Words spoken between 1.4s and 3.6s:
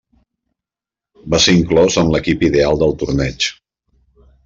ser inclòs en l'equip ideal del torneig.